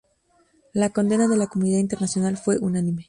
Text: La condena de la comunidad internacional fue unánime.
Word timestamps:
La 0.73 0.89
condena 0.89 1.27
de 1.27 1.37
la 1.37 1.45
comunidad 1.45 1.77
internacional 1.77 2.35
fue 2.35 2.57
unánime. 2.57 2.99